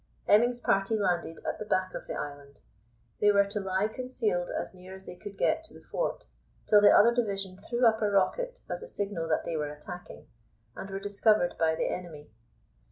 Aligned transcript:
Hemming's 0.25 0.59
party 0.59 0.95
landed 0.97 1.41
at 1.45 1.59
the 1.59 1.65
back 1.65 1.93
of 1.93 2.07
the 2.07 2.15
island. 2.15 2.61
They 3.19 3.31
were 3.31 3.45
to 3.45 3.59
lie 3.59 3.87
concealed 3.87 4.49
as 4.49 4.73
near 4.73 4.95
as 4.95 5.05
they 5.05 5.13
could 5.15 5.37
get 5.37 5.63
to 5.65 5.75
the 5.75 5.83
fort, 5.85 6.25
till 6.65 6.81
the 6.81 6.89
other 6.89 7.13
division 7.13 7.55
threw 7.55 7.85
up 7.85 8.01
a 8.01 8.09
rocket 8.09 8.61
as 8.67 8.81
a 8.81 8.87
signal 8.87 9.27
that 9.27 9.45
they 9.45 9.55
were 9.55 9.69
attacking, 9.69 10.25
and 10.75 10.89
were 10.89 10.99
discovered 10.99 11.55
by 11.59 11.75
the 11.75 11.85
enemy. 11.91 12.31